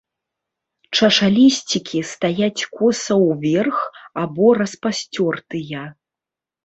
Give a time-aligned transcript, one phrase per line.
[0.97, 3.77] Чашалісцікі стаяць коса ўверх
[4.23, 5.89] або распасцёртыя.